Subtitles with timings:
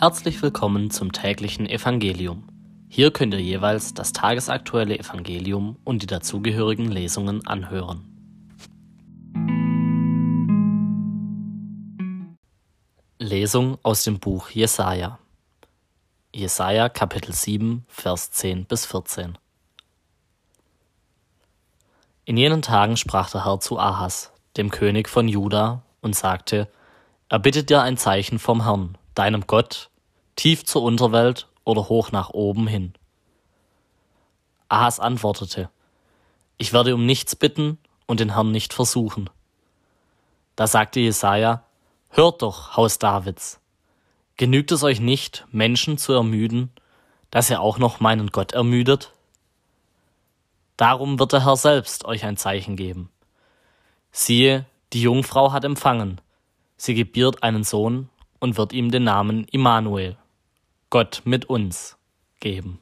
[0.00, 2.46] Herzlich willkommen zum täglichen Evangelium.
[2.88, 8.04] Hier könnt ihr jeweils das tagesaktuelle Evangelium und die dazugehörigen Lesungen anhören.
[13.18, 15.18] Lesung aus dem Buch Jesaja.
[16.32, 19.36] Jesaja Kapitel 7, Vers 10 bis 14.
[22.24, 26.68] In jenen Tagen sprach der Herr zu Ahas, dem König von Juda, und sagte:
[27.28, 29.90] Erbitte dir ein Zeichen vom Herrn, deinem Gott,
[30.36, 32.94] tief zur Unterwelt oder hoch nach oben hin.
[34.68, 35.70] Ahas antwortete,
[36.56, 39.30] ich werde um nichts bitten und den Herrn nicht versuchen.
[40.56, 41.64] Da sagte Jesaja,
[42.10, 43.60] hört doch, Haus Davids.
[44.36, 46.70] Genügt es euch nicht, Menschen zu ermüden,
[47.30, 49.12] dass ihr auch noch meinen Gott ermüdet?
[50.76, 53.10] Darum wird der Herr selbst euch ein Zeichen geben.
[54.12, 56.20] Siehe, die Jungfrau hat empfangen,
[56.76, 58.08] sie gebiert einen Sohn
[58.40, 60.16] und wird ihm den Namen Immanuel,
[60.90, 61.96] Gott mit uns,
[62.40, 62.80] geben.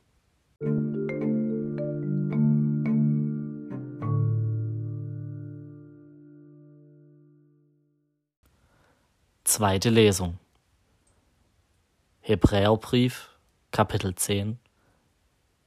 [9.44, 10.38] Zweite Lesung
[12.20, 13.30] Hebräerbrief,
[13.70, 14.58] Kapitel 10,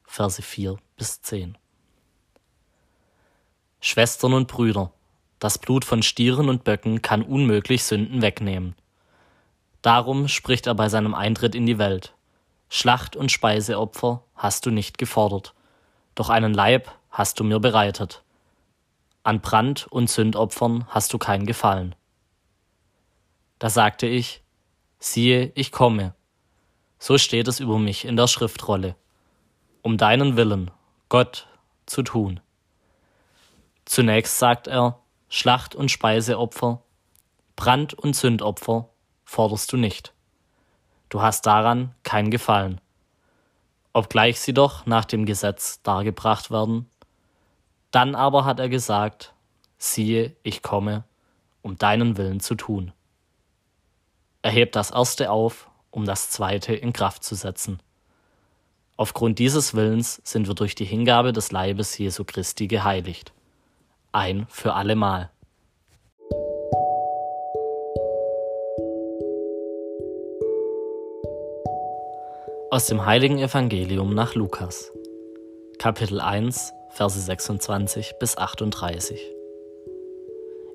[0.04, 1.58] Verse 4 bis 10
[3.80, 4.92] Schwestern und Brüder,
[5.40, 8.76] das Blut von Stieren und Böcken kann unmöglich Sünden wegnehmen.
[9.82, 12.14] Darum spricht er bei seinem Eintritt in die Welt.
[12.70, 15.54] Schlacht und Speiseopfer hast du nicht gefordert,
[16.16, 18.24] doch einen Leib hast du mir bereitet.
[19.24, 21.96] An Brand- und Sündopfern hast du kein Gefallen.
[23.58, 24.42] Da sagte ich,
[25.00, 26.14] siehe, ich komme.
[27.00, 28.96] So steht es über mich in der Schriftrolle,
[29.82, 30.72] um deinen Willen,
[31.08, 31.48] Gott,
[31.86, 32.40] zu tun.
[33.86, 35.00] Zunächst sagt er,
[35.30, 36.82] Schlacht- und Speiseopfer,
[37.56, 38.89] Brand- und Sündopfer
[39.30, 40.12] forderst du nicht.
[41.10, 42.82] Du hast daran kein Gefallen.
[43.94, 46.90] Obgleich sie doch nach dem Gesetz dargebracht werden.
[47.92, 49.34] Dann aber hat er gesagt,
[49.78, 51.04] siehe, ich komme,
[51.62, 52.92] um deinen Willen zu tun.
[54.42, 57.80] Er hebt das erste auf, um das zweite in Kraft zu setzen.
[58.98, 63.32] Aufgrund dieses Willens sind wir durch die Hingabe des Leibes Jesu Christi geheiligt.
[64.12, 65.30] Ein für allemal.
[72.72, 74.92] Aus dem heiligen Evangelium nach Lukas.
[75.80, 79.20] Kapitel 1, Verse 26 bis 38.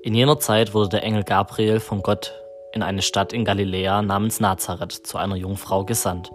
[0.03, 2.35] In jener Zeit wurde der Engel Gabriel von Gott
[2.73, 6.33] in eine Stadt in Galiläa namens Nazareth zu einer Jungfrau gesandt.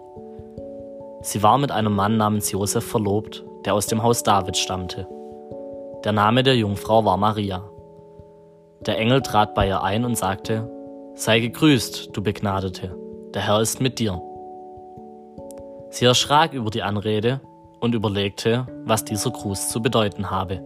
[1.20, 5.06] Sie war mit einem Mann namens Josef verlobt, der aus dem Haus David stammte.
[6.04, 7.68] Der Name der Jungfrau war Maria.
[8.86, 10.70] Der Engel trat bei ihr ein und sagte,
[11.16, 12.96] Sei gegrüßt, du Begnadete,
[13.34, 14.22] der Herr ist mit dir.
[15.90, 17.40] Sie erschrak über die Anrede
[17.80, 20.62] und überlegte, was dieser Gruß zu bedeuten habe.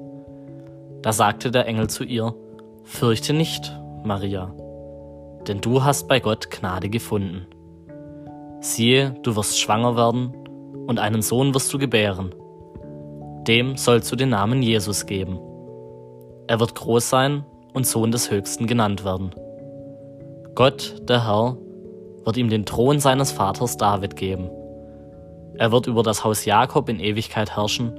[1.01, 2.35] Da sagte der Engel zu ihr,
[2.83, 3.73] Fürchte nicht,
[4.05, 4.55] Maria,
[5.49, 7.47] denn du hast bei Gott Gnade gefunden.
[8.61, 10.35] Siehe, du wirst schwanger werden
[10.87, 12.35] und einen Sohn wirst du gebären.
[13.49, 15.39] Dem sollst du den Namen Jesus geben.
[16.47, 19.35] Er wird groß sein und Sohn des Höchsten genannt werden.
[20.55, 21.56] Gott, der Herr,
[22.25, 24.51] wird ihm den Thron seines Vaters David geben
[25.59, 27.99] er wird über das Haus Jakob in Ewigkeit herrschen,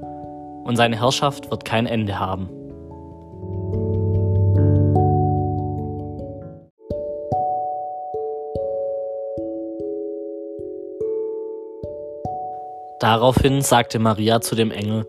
[0.64, 2.50] und seine Herrschaft wird kein Ende haben.
[12.98, 15.06] Daraufhin sagte Maria zu dem Engel,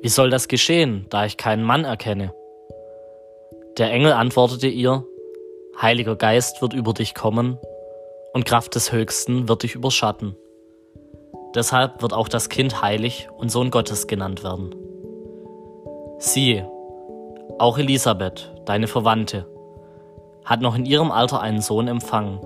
[0.00, 2.32] Wie soll das geschehen, da ich keinen Mann erkenne?
[3.78, 5.04] Der Engel antwortete ihr,
[5.80, 7.58] Heiliger Geist wird über dich kommen,
[8.32, 10.36] und Kraft des Höchsten wird dich überschatten.
[11.54, 14.74] Deshalb wird auch das Kind heilig und Sohn Gottes genannt werden.
[16.18, 16.70] Siehe,
[17.58, 19.46] auch Elisabeth, deine Verwandte,
[20.44, 22.40] hat noch in ihrem Alter einen Sohn empfangen.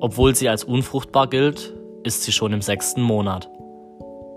[0.00, 1.74] Obwohl sie als unfruchtbar gilt,
[2.04, 3.50] ist sie schon im sechsten Monat.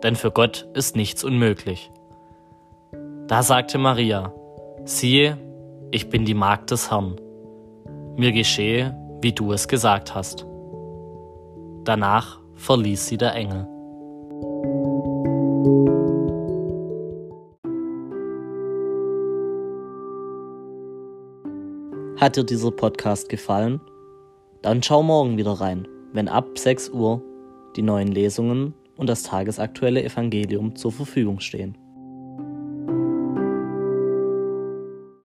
[0.03, 1.91] Denn für Gott ist nichts unmöglich.
[3.27, 4.33] Da sagte Maria,
[4.83, 5.37] siehe,
[5.91, 7.15] ich bin die Magd des Herrn.
[8.17, 10.45] Mir geschehe, wie du es gesagt hast.
[11.83, 13.67] Danach verließ sie der Engel.
[22.23, 23.81] Hat dir dieser Podcast gefallen?
[24.61, 27.21] Dann schau morgen wieder rein, wenn ab 6 Uhr
[27.75, 31.77] die neuen Lesungen und das tagesaktuelle Evangelium zur Verfügung stehen.